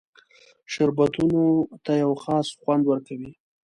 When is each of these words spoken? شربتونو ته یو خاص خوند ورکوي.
شربتونو 0.71 1.43
ته 1.83 1.91
یو 2.03 2.13
خاص 2.23 2.47
خوند 2.61 2.83
ورکوي. 2.85 3.31